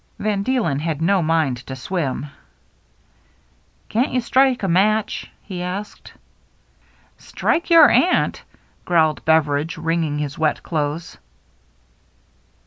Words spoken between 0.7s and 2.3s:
had no mind to swim."